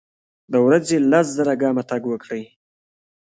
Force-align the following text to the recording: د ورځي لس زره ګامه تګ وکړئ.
د 0.51 0.53
ورځي 0.65 0.97
لس 1.11 1.25
زره 1.37 1.53
ګامه 1.61 1.83
تګ 1.89 2.01
وکړئ. 2.07 2.43